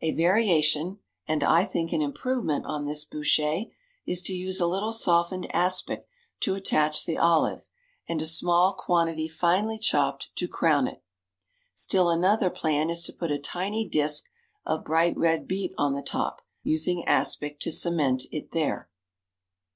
A 0.00 0.12
variation, 0.12 1.00
and 1.26 1.42
I 1.42 1.64
think 1.64 1.92
an 1.92 2.00
improvement, 2.00 2.64
on 2.66 2.84
this 2.84 3.04
bouchée, 3.04 3.72
is 4.06 4.22
to 4.22 4.32
use 4.32 4.60
a 4.60 4.66
little 4.68 4.92
softened 4.92 5.52
aspic 5.52 6.06
to 6.42 6.54
attach 6.54 7.04
the 7.04 7.18
olive, 7.18 7.66
and 8.08 8.22
a 8.22 8.26
small 8.26 8.74
quantity 8.74 9.26
finely 9.26 9.80
chopped 9.80 10.30
to 10.36 10.46
crown 10.46 10.86
it. 10.86 11.02
Still 11.74 12.10
another 12.10 12.48
plan 12.48 12.90
is 12.90 13.02
to 13.02 13.12
put 13.12 13.32
a 13.32 13.40
tiny 13.40 13.84
disk 13.84 14.30
of 14.64 14.84
bright 14.84 15.16
red 15.16 15.48
beet 15.48 15.74
on 15.76 15.94
the 15.94 16.02
top, 16.02 16.42
using 16.62 17.04
aspic 17.06 17.58
to 17.58 17.72
cement 17.72 18.22
it 18.30 18.52
there. 18.52 18.88